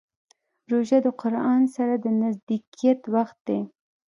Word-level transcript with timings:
روژه 0.71 0.97
د 1.05 1.07
قرآن 1.21 1.61
سره 1.75 1.93
د 2.03 2.05
نزدېکت 2.23 2.99
وخت 3.13 3.37
دی. 3.47 3.61